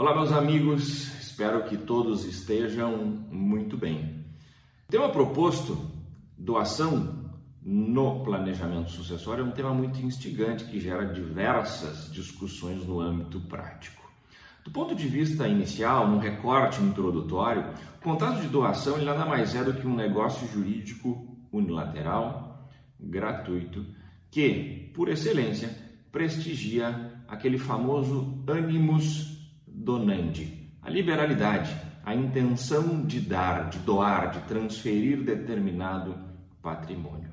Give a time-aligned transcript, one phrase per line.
[0.00, 2.96] Olá, meus amigos, espero que todos estejam
[3.30, 4.24] muito bem.
[4.88, 5.76] Tema proposto:
[6.38, 7.30] doação
[7.62, 14.10] no planejamento sucessório é um tema muito instigante que gera diversas discussões no âmbito prático.
[14.64, 17.66] Do ponto de vista inicial, num recorte introdutório,
[17.98, 23.84] o contrato de doação ele nada mais é do que um negócio jurídico unilateral, gratuito,
[24.30, 25.68] que, por excelência,
[26.10, 29.29] prestigia aquele famoso animus
[29.80, 36.14] donandi, a liberalidade, a intenção de dar, de doar, de transferir determinado
[36.62, 37.30] patrimônio.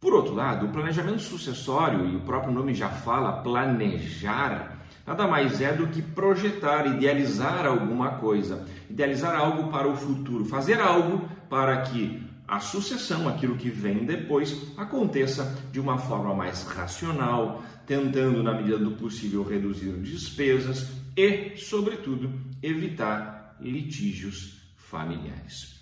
[0.00, 5.60] Por outro lado, o planejamento sucessório, e o próprio nome já fala, planejar, nada mais
[5.60, 11.80] é do que projetar, idealizar alguma coisa, idealizar algo para o futuro, fazer algo para
[11.82, 18.52] que a sucessão, aquilo que vem depois, aconteça de uma forma mais racional, tentando, na
[18.52, 22.32] medida do possível, reduzir despesas e, sobretudo,
[22.62, 25.80] evitar litígios familiares.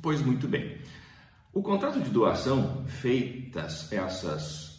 [0.00, 0.78] Pois muito bem,
[1.52, 4.74] o contrato de doação, feitas essas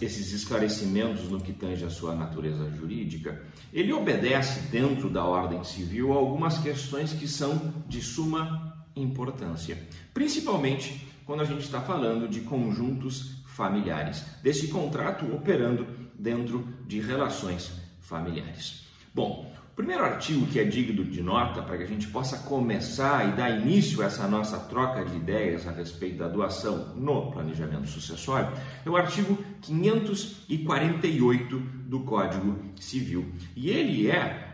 [0.00, 6.12] esses esclarecimentos no que tange a sua natureza jurídica, ele obedece dentro da ordem civil
[6.12, 9.78] a algumas questões que são de suma importância,
[10.14, 15.86] principalmente quando a gente está falando de conjuntos familiares, desse contrato operando
[16.18, 17.70] dentro de relações
[18.08, 18.86] familiares.
[19.14, 23.28] Bom, o primeiro artigo que é digno de nota para que a gente possa começar
[23.28, 27.86] e dar início a essa nossa troca de ideias a respeito da doação no planejamento
[27.86, 28.50] sucessório
[28.84, 33.30] é o artigo 548 do Código Civil.
[33.54, 34.48] E ele é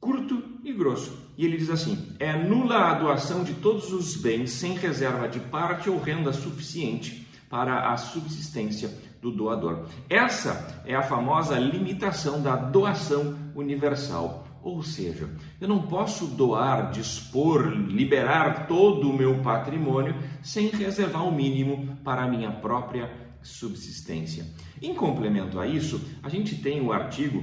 [0.00, 1.28] curto e grosso.
[1.36, 5.40] E ele diz assim: é nula a doação de todos os bens sem reserva de
[5.40, 9.86] parte ou renda suficiente para a subsistência do doador.
[10.08, 14.46] Essa é a famosa limitação da doação universal.
[14.62, 15.28] Ou seja,
[15.60, 22.22] eu não posso doar, dispor, liberar todo o meu patrimônio sem reservar o mínimo para
[22.22, 24.44] a minha própria subsistência.
[24.82, 27.42] Em complemento a isso, a gente tem o artigo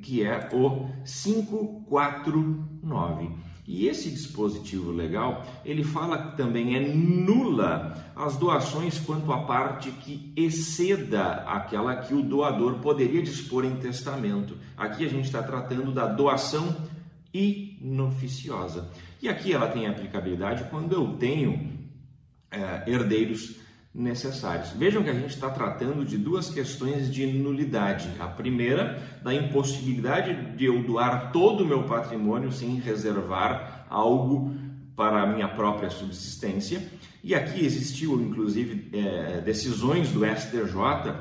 [0.00, 3.30] que é o 549.
[3.72, 9.92] E esse dispositivo legal, ele fala que também é nula as doações quanto à parte
[9.92, 14.56] que exceda aquela que o doador poderia dispor em testamento.
[14.76, 16.76] Aqui a gente está tratando da doação
[17.32, 18.90] inoficiosa.
[19.22, 21.78] E aqui ela tem aplicabilidade quando eu tenho
[22.50, 23.54] é, herdeiros
[23.94, 24.70] necessários.
[24.70, 28.08] Vejam que a gente está tratando de duas questões de nulidade.
[28.20, 34.54] A primeira, da impossibilidade de eu doar todo o meu patrimônio sem reservar algo
[34.94, 36.82] para a minha própria subsistência.
[37.22, 41.14] E aqui existiu, inclusive, é, decisões do STJ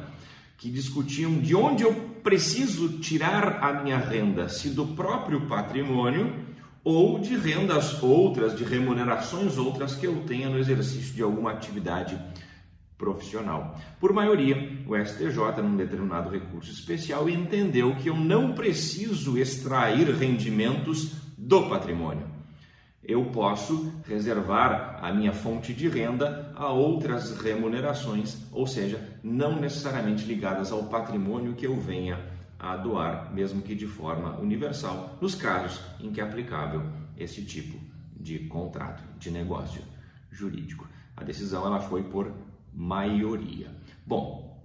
[0.58, 6.36] que discutiam de onde eu preciso tirar a minha renda, se do próprio patrimônio
[6.84, 12.20] ou de rendas outras, de remunerações outras que eu tenha no exercício de alguma atividade
[13.00, 13.80] profissional.
[13.98, 21.14] Por maioria, o STJ, num determinado recurso especial, entendeu que eu não preciso extrair rendimentos
[21.38, 22.28] do patrimônio.
[23.02, 30.26] Eu posso reservar a minha fonte de renda a outras remunerações, ou seja, não necessariamente
[30.26, 32.20] ligadas ao patrimônio que eu venha
[32.60, 36.84] a doar, mesmo que de forma universal, nos casos em que é aplicável
[37.18, 37.80] esse tipo
[38.20, 39.82] de contrato, de negócio
[40.30, 40.88] jurídico.
[41.16, 42.32] A decisão ela foi por
[42.74, 43.68] maioria.
[44.06, 44.60] Bom,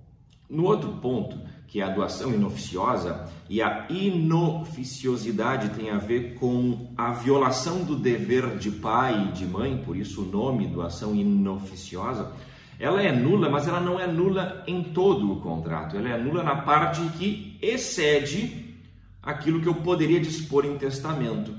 [0.49, 6.93] no outro ponto, que é a doação inoficiosa, e a inoficiosidade tem a ver com
[6.97, 12.33] a violação do dever de pai e de mãe, por isso o nome doação inoficiosa.
[12.79, 15.97] Ela é nula, mas ela não é nula em todo o contrato.
[15.97, 18.77] Ela é nula na parte que excede
[19.23, 21.55] aquilo que eu poderia dispor em testamento.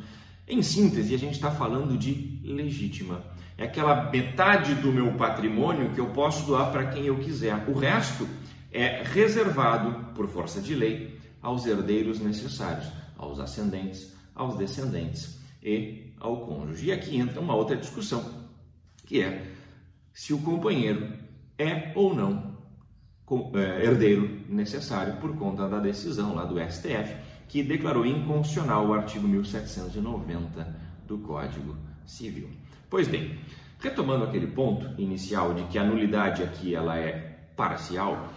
[0.47, 3.23] Em síntese, a gente está falando de legítima.
[3.57, 7.67] É aquela metade do meu patrimônio que eu posso doar para quem eu quiser.
[7.67, 8.27] O resto
[8.71, 12.87] é reservado, por força de lei, aos herdeiros necessários,
[13.17, 16.87] aos ascendentes, aos descendentes e ao cônjuge.
[16.87, 18.45] E aqui entra uma outra discussão,
[19.05, 19.51] que é
[20.13, 21.13] se o companheiro
[21.57, 22.55] é ou não
[23.55, 27.15] é, herdeiro necessário por conta da decisão lá do STF,
[27.47, 30.75] que declarou inconstitucional o artigo 1790
[31.07, 31.75] do Código
[32.05, 32.49] Civil.
[32.89, 33.37] Pois bem,
[33.79, 38.33] retomando aquele ponto inicial de que a nulidade aqui ela é parcial,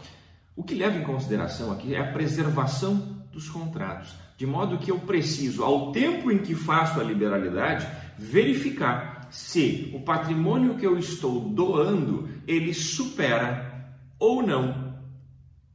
[0.57, 4.99] o que leva em consideração aqui é a preservação dos contratos, de modo que eu
[4.99, 7.87] preciso, ao tempo em que faço a liberalidade,
[8.19, 14.99] verificar se o patrimônio que eu estou doando ele supera ou não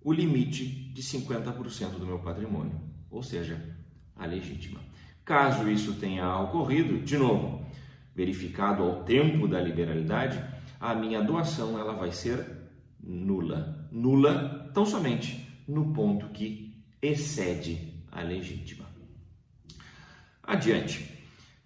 [0.03, 2.79] o limite de 50% do meu patrimônio.
[3.09, 3.57] Ou seja,
[4.17, 4.79] a legítima.
[5.23, 7.65] Caso isso tenha ocorrido, de novo,
[8.15, 10.39] verificado ao tempo da liberalidade,
[10.79, 12.45] a minha doação ela vai ser
[13.01, 13.89] nula.
[13.91, 18.85] Nula tão somente no ponto que excede a legítima.
[20.41, 21.11] Adiante.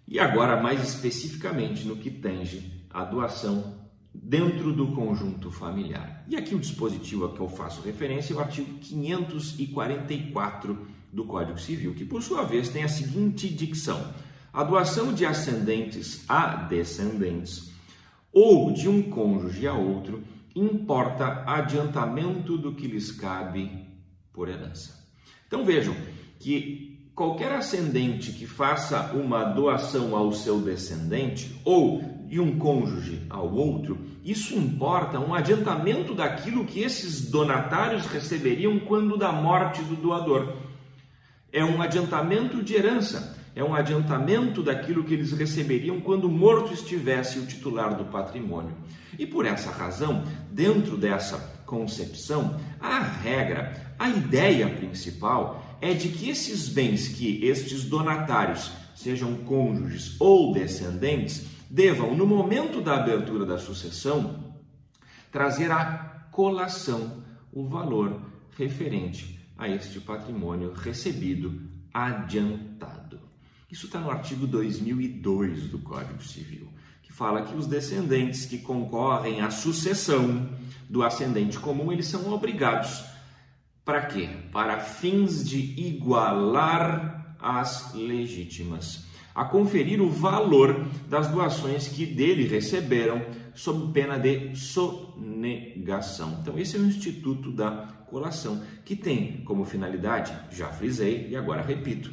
[0.06, 3.76] E agora, mais especificamente no que tange a doação
[4.14, 6.24] dentro do conjunto familiar.
[6.28, 11.58] E aqui o dispositivo a que eu faço referência é o artigo 544 do Código
[11.58, 14.12] Civil, que por sua vez tem a seguinte dicção:
[14.52, 17.72] a doação de ascendentes a descendentes
[18.32, 20.22] ou de um cônjuge a outro
[20.54, 23.86] importa adiantamento do que lhes cabe
[24.32, 25.06] por herança.
[25.46, 25.94] Então vejam
[26.38, 33.50] que qualquer ascendente que faça uma doação ao seu descendente ou de um cônjuge ao
[33.50, 40.54] outro, isso importa um adiantamento daquilo que esses donatários receberiam quando da morte do doador.
[41.50, 47.40] É um adiantamento de herança, é um adiantamento daquilo que eles receberiam quando morto estivesse
[47.40, 48.72] o titular do patrimônio.
[49.18, 56.30] E por essa razão, dentro dessa concepção, a regra, a ideia principal é de que
[56.30, 63.58] esses bens que estes donatários, sejam cônjuges ou descendentes, devam, no momento da abertura da
[63.58, 64.54] sucessão,
[65.32, 68.20] trazer à colação o valor
[68.56, 71.60] referente a este patrimônio recebido
[71.92, 73.07] adiantado.
[73.70, 76.68] Isso está no artigo 2002 do Código Civil,
[77.02, 80.48] que fala que os descendentes que concorrem à sucessão
[80.88, 83.04] do ascendente comum, eles são obrigados
[83.84, 84.28] para quê?
[84.52, 93.24] Para fins de igualar as legítimas a conferir o valor das doações que dele receberam,
[93.54, 96.38] sob pena de sonegação.
[96.42, 97.70] Então, esse é o Instituto da
[98.10, 102.10] Colação, que tem como finalidade, já frisei e agora repito,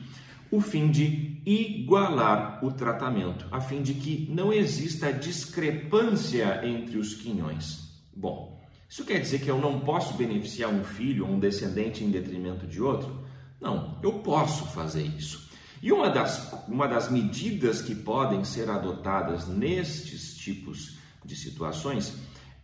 [0.56, 7.13] o fim de igualar o tratamento, a fim de que não exista discrepância entre os
[7.13, 7.90] quinhões.
[8.16, 8.60] Bom,
[8.90, 12.66] isso quer dizer que eu não posso beneficiar um filho ou um descendente em detrimento
[12.66, 13.25] de outro?
[13.60, 15.50] Não, eu posso fazer isso.
[15.81, 22.16] E uma das, uma das medidas que podem ser adotadas nestes tipos de situações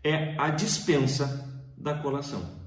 [0.03, 1.47] é a dispensa
[1.77, 2.60] da colação.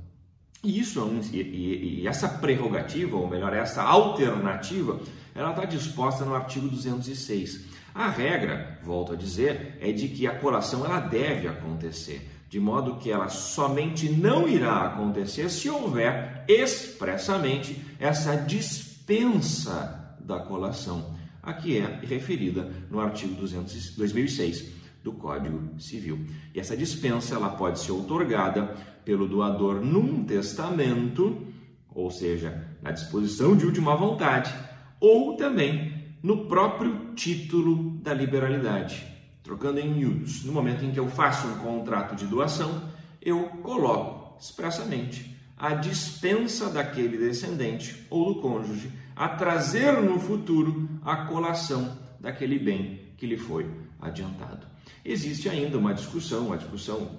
[0.65, 4.99] E isso é um, e, e, essa prerrogativa, ou melhor, essa alternativa,
[5.35, 7.67] ela está disposta no artigo 206.
[7.95, 12.97] A regra, volto a dizer, é de que a colação ela deve acontecer, de modo
[12.97, 21.77] que ela somente não irá acontecer se houver expressamente essa dispensa da colação, a que
[21.77, 26.27] é referida no artigo 200, 2006 do Código Civil.
[26.55, 28.75] E essa dispensa ela pode ser otorgada
[29.05, 31.47] pelo doador num testamento,
[31.95, 34.53] ou seja, na disposição de última vontade,
[34.99, 39.06] ou também no próprio título da liberalidade.
[39.43, 42.89] Trocando em miúdos, no momento em que eu faço um contrato de doação,
[43.21, 51.27] eu coloco expressamente a dispensa daquele descendente ou do cônjuge a trazer no futuro a
[51.27, 54.67] colação daquele bem que lhe foi adiantado.
[55.05, 57.11] Existe ainda uma discussão, uma discussão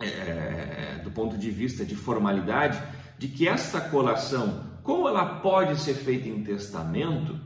[0.00, 2.82] é, do ponto de vista de formalidade,
[3.16, 7.38] de que essa colação, como ela pode ser feita em testamento,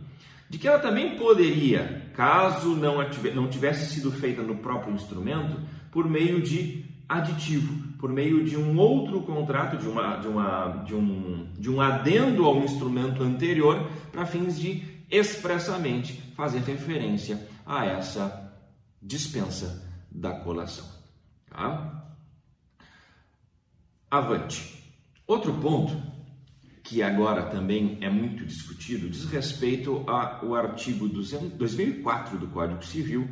[0.48, 5.60] de que ela também poderia, caso não tivesse sido feita no próprio instrumento,
[5.90, 10.94] por meio de aditivo, por meio de um outro contrato, de, uma, de, uma, de,
[10.94, 18.52] um, de um adendo ao instrumento anterior, para fins de expressamente fazer referência a essa
[19.00, 20.86] dispensa da colação.
[21.48, 22.14] Tá?
[24.10, 24.76] Avante.
[25.26, 26.00] Outro ponto
[26.82, 33.28] que agora também é muito discutido diz respeito ao artigo 2004 do Código Civil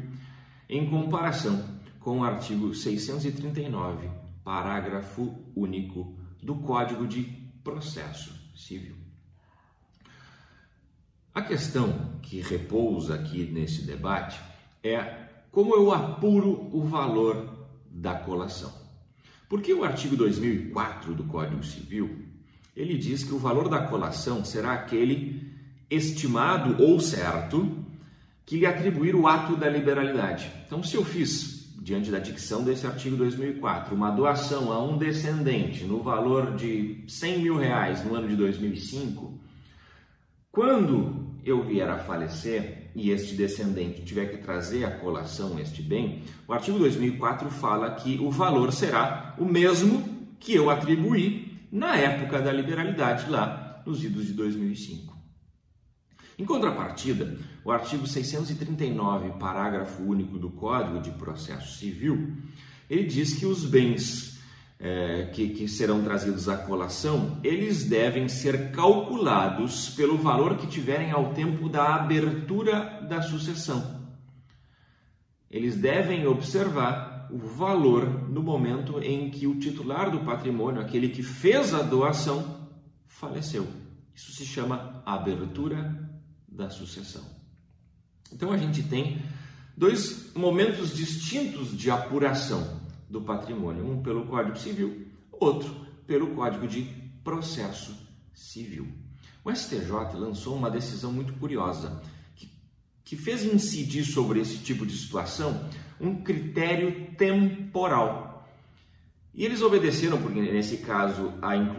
[0.69, 1.65] em comparação
[2.01, 4.11] com o artigo 639,
[4.43, 7.23] parágrafo único do Código de
[7.63, 9.04] Processo Civil.
[11.35, 14.41] A questão que repousa aqui nesse debate
[14.85, 18.73] é como eu apuro o valor da colação.
[19.49, 22.25] Porque o artigo 2004 do Código Civil,
[22.77, 25.53] ele diz que o valor da colação será aquele
[25.91, 27.85] estimado ou certo
[28.47, 30.49] que lhe atribuir o ato da liberalidade.
[30.65, 35.83] Então, se eu fiz diante da dicção desse artigo 2004, uma doação a um descendente
[35.83, 39.37] no valor de 100 mil reais no ano de 2005,
[40.51, 46.23] quando eu vier a falecer e este descendente tiver que trazer a colação este bem,
[46.49, 52.41] o artigo 2004 fala que o valor será o mesmo que eu atribuí na época
[52.41, 55.15] da liberalidade lá nos idos de 2005.
[56.39, 62.33] Em contrapartida, o artigo 639, parágrafo único do Código de Processo Civil,
[62.91, 64.34] ele diz que os bens
[64.85, 71.11] é, que, que serão trazidos à colação, eles devem ser calculados pelo valor que tiverem
[71.11, 74.05] ao tempo da abertura da sucessão.
[75.51, 81.23] Eles devem observar o valor no momento em que o titular do patrimônio, aquele que
[81.23, 82.69] fez a doação,
[83.07, 83.67] faleceu.
[84.15, 85.99] Isso se chama abertura
[86.47, 87.25] da sucessão.
[88.31, 89.23] Então a gente tem
[89.75, 95.75] dois momentos distintos de apuração do patrimônio, um pelo Código Civil, outro
[96.07, 96.83] pelo Código de
[97.23, 97.97] Processo
[98.33, 98.89] Civil.
[99.45, 102.03] O STJ lançou uma decisão muito curiosa
[102.35, 102.51] que,
[103.05, 105.69] que fez incidir sobre esse tipo de situação
[106.01, 108.49] um critério temporal.
[109.35, 111.33] E eles obedeceram, porque nesse caso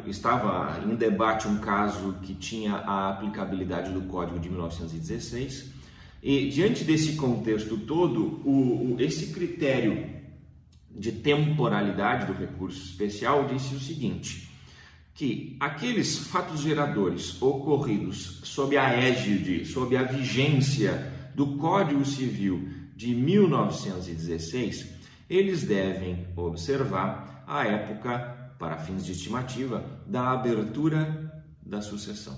[0.06, 5.74] estava em debate um caso que tinha a aplicabilidade do Código de 1916.
[6.22, 10.10] E diante desse contexto todo, o, o, esse critério
[10.96, 14.50] de temporalidade do recurso especial disse o seguinte:
[15.14, 23.14] que aqueles fatos geradores ocorridos sob a égide, sob a vigência do Código Civil de
[23.14, 24.88] 1916,
[25.30, 32.38] eles devem observar a época, para fins de estimativa, da abertura da sucessão.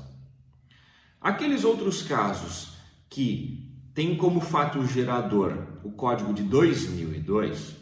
[1.21, 2.73] Aqueles outros casos
[3.09, 7.75] que têm como fato gerador o Código de 2002,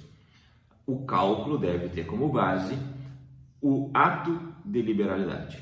[0.86, 2.78] o cálculo deve ter como base
[3.62, 5.58] o ato de liberalidade.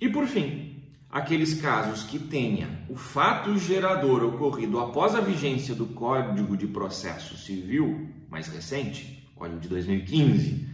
[0.00, 5.86] E por fim, aqueles casos que tenha o fato gerador ocorrido após a vigência do
[5.86, 10.68] Código de Processo Civil mais recente, Código de 2015,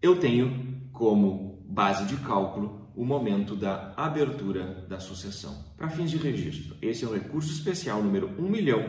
[0.00, 5.64] eu tenho como base de cálculo o momento da abertura da sucessão.
[5.76, 8.88] Para fins de registro, esse é o recurso especial número 1 milhão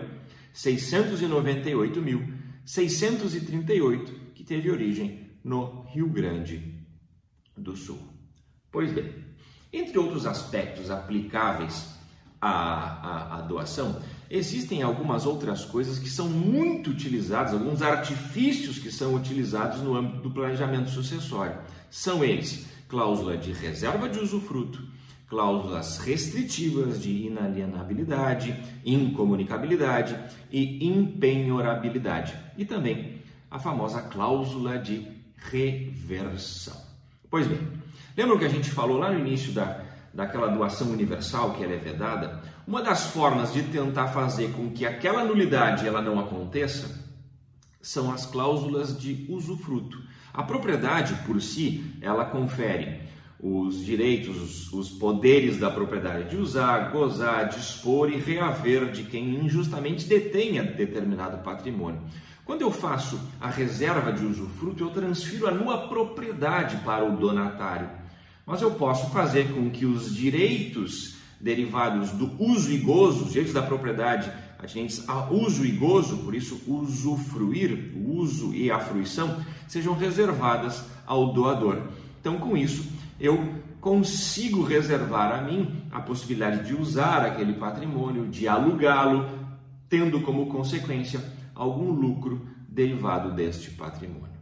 [0.54, 2.33] 698 mil
[2.66, 6.86] 638, que teve origem no Rio Grande
[7.58, 8.00] do Sul.
[8.72, 9.14] Pois bem,
[9.72, 11.88] entre outros aspectos aplicáveis
[12.40, 18.92] à, à, à, doação, existem algumas outras coisas que são muito utilizadas, alguns artifícios que
[18.92, 21.58] são utilizados no âmbito do planejamento sucessório.
[21.90, 24.88] São eles cláusula de reserva de usufruto,
[25.34, 30.16] cláusulas restritivas de inalienabilidade, incomunicabilidade
[30.52, 35.08] e impenhorabilidade, e também a famosa cláusula de
[35.52, 36.80] reversão.
[37.32, 37.68] Pois bem,
[38.16, 39.82] lembram que a gente falou lá no início da,
[40.14, 42.40] daquela doação universal que ela é vedada?
[42.68, 47.04] Uma das formas de tentar fazer com que aquela nulidade ela não aconteça
[47.82, 50.00] são as cláusulas de usufruto.
[50.32, 53.02] A propriedade por si, ela confere
[53.46, 60.08] os direitos, os, poderes da propriedade de usar, gozar, dispor e reaver de quem injustamente
[60.08, 62.00] detenha determinado patrimônio.
[62.46, 67.90] Quando eu faço a reserva de usufruto, eu transfiro a nua propriedade para o donatário.
[68.46, 73.54] Mas eu posso fazer com que os direitos derivados do uso e gozo, os direitos
[73.54, 79.44] da propriedade atinentes a uso e gozo, por isso usufruir, o uso e a fruição,
[79.68, 81.82] sejam reservadas ao doador.
[82.22, 82.86] Então, com isso,
[83.24, 89.30] eu consigo reservar a mim a possibilidade de usar aquele patrimônio, de alugá-lo,
[89.88, 91.24] tendo como consequência
[91.56, 94.34] algum lucro derivado deste patrimônio.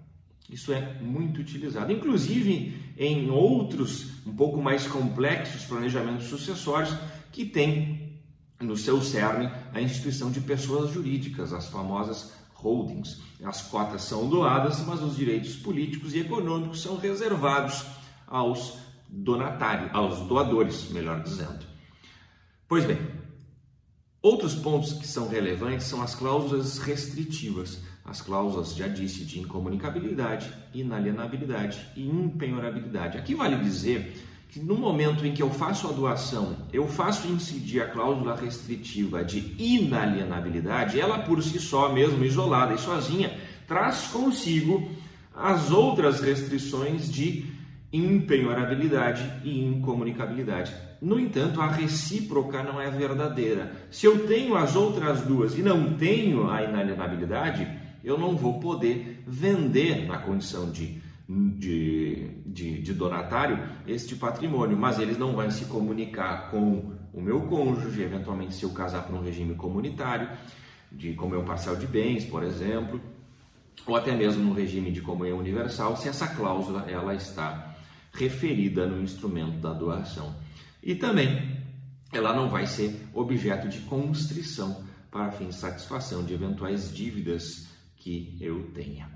[0.49, 6.95] Isso é muito utilizado, inclusive em outros um pouco mais complexos planejamentos sucessórios
[7.31, 8.19] que têm
[8.59, 13.21] no seu cerne a instituição de pessoas jurídicas, as famosas holdings.
[13.43, 18.00] As cotas são doadas, mas os direitos políticos e econômicos são reservados
[18.31, 18.77] aos
[19.09, 21.65] donatários, aos doadores, melhor dizendo.
[22.67, 22.97] Pois bem,
[24.21, 30.51] outros pontos que são relevantes são as cláusulas restritivas, as cláusulas, já disse, de incomunicabilidade,
[30.73, 33.17] inalienabilidade e impenhorabilidade.
[33.17, 37.81] Aqui vale dizer que no momento em que eu faço a doação, eu faço incidir
[37.81, 44.89] a cláusula restritiva de inalienabilidade, ela por si só, mesmo isolada e sozinha, traz consigo
[45.33, 47.60] as outras restrições de
[47.91, 50.73] impenhorabilidade e incomunicabilidade.
[51.01, 53.71] No entanto, a recíproca não é verdadeira.
[53.89, 57.67] Se eu tenho as outras duas e não tenho a inalienabilidade,
[58.03, 64.99] eu não vou poder vender na condição de, de, de, de donatário este patrimônio, mas
[64.99, 69.21] eles não vão se comunicar com o meu cônjuge, eventualmente se eu casar por um
[69.21, 70.29] regime comunitário,
[70.91, 73.01] de como o parcial de bens, por exemplo,
[73.85, 77.70] ou até mesmo no regime de comunhão universal, se essa cláusula ela está
[78.13, 80.35] referida no instrumento da doação.
[80.83, 81.57] E também
[82.11, 88.37] ela não vai ser objeto de constrição para fins de satisfação de eventuais dívidas que
[88.39, 89.09] eu tenha.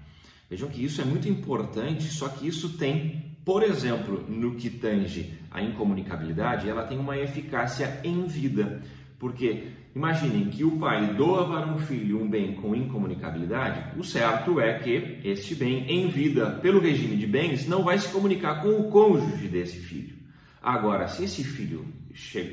[0.49, 5.33] Vejam que isso é muito importante, só que isso tem, por exemplo, no que tange
[5.49, 8.83] a incomunicabilidade, ela tem uma eficácia em vida.
[9.17, 14.60] Porque imaginem que o pai doa para um filho um bem com incomunicabilidade, o certo
[14.60, 18.69] é que este bem em vida, pelo regime de bens, não vai se comunicar com
[18.69, 20.15] o cônjuge desse filho.
[20.62, 21.86] Agora, se esse filho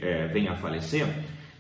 [0.03, 1.07] é, vem a falecer,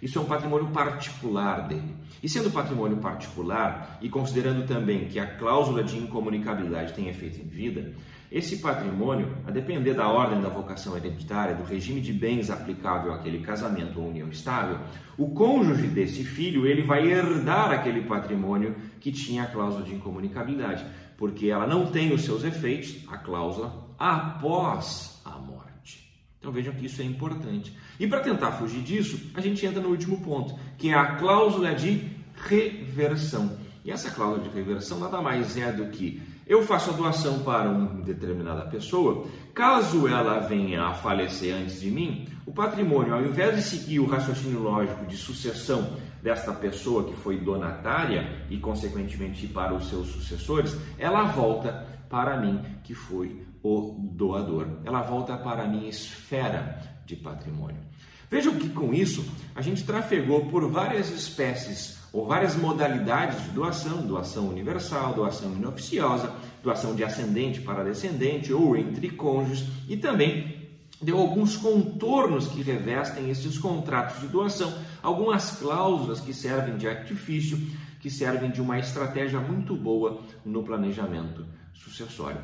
[0.02, 1.94] isso é um patrimônio particular dele.
[2.22, 7.48] E sendo patrimônio particular, e considerando também que a cláusula de incomunicabilidade tem efeito em
[7.48, 7.92] vida,
[8.32, 13.40] esse patrimônio, a depender da ordem da vocação hereditária, do regime de bens aplicável àquele
[13.40, 14.78] casamento ou união estável,
[15.18, 20.82] o cônjuge desse filho ele vai herdar aquele patrimônio que tinha a cláusula de incomunicabilidade,
[21.18, 26.10] porque ela não tem os seus efeitos, a cláusula, após a morte.
[26.38, 27.76] Então vejam que isso é importante.
[28.00, 31.74] E para tentar fugir disso, a gente entra no último ponto, que é a cláusula
[31.74, 32.10] de
[32.48, 33.58] reversão.
[33.84, 37.70] E essa cláusula de reversão nada mais é do que eu faço a doação para
[37.70, 43.56] uma determinada pessoa, caso ela venha a falecer antes de mim, o patrimônio, ao invés
[43.56, 49.74] de seguir o raciocínio lógico de sucessão desta pessoa que foi donatária e, consequentemente, para
[49.74, 54.66] os seus sucessores, ela volta para mim, que foi o doador.
[54.84, 57.80] Ela volta para a minha esfera de patrimônio.
[58.30, 64.02] Vejam que com isso a gente trafegou por várias espécies ou várias modalidades de doação,
[64.02, 70.60] doação universal, doação inoficiosa, doação de ascendente para descendente ou entre cônjuges e também
[71.00, 77.58] deu alguns contornos que revestem esses contratos de doação, algumas cláusulas que servem de artifício,
[78.00, 82.40] que servem de uma estratégia muito boa no planejamento sucessório.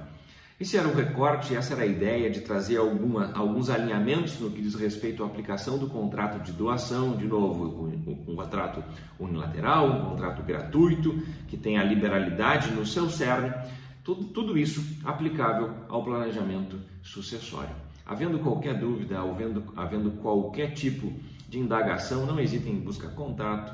[0.60, 4.60] Esse era o recorte, essa era a ideia de trazer alguma, alguns alinhamentos no que
[4.60, 8.82] diz respeito à aplicação do contrato de doação, de novo, um, um contrato
[9.20, 13.54] unilateral, um contrato gratuito, que tem a liberalidade no seu cerne,
[14.02, 17.76] tudo, tudo isso aplicável ao planejamento sucessório.
[18.04, 21.12] Havendo qualquer dúvida, havendo, havendo qualquer tipo
[21.48, 23.72] de indagação, não hesitem em buscar contato,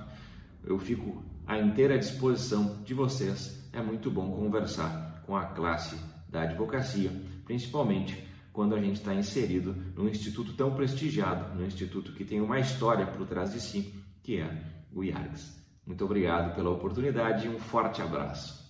[0.63, 3.67] eu fico à inteira disposição de vocês.
[3.73, 5.97] É muito bom conversar com a classe
[6.35, 7.13] da advocacia,
[7.45, 12.59] principalmente quando a gente está inserido num instituto tão prestigiado, num instituto que tem uma
[12.59, 15.65] história por trás de si, que é o IARGS.
[15.87, 18.64] Muito obrigado pela oportunidade e um forte abraço.